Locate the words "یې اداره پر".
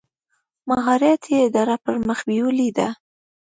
1.31-1.95